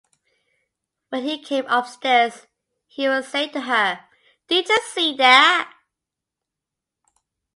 When 1.09 1.25
he 1.25 1.37
came 1.43 1.67
upstairs, 1.67 2.47
he 2.87 3.07
would 3.07 3.23
say 3.23 3.49
to 3.49 3.61
her, 3.61 3.99
Did 4.47 4.67
you 4.67 4.79
see 4.83 5.15
that? 5.17 5.71